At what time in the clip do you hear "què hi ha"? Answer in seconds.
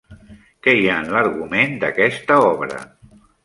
0.67-0.95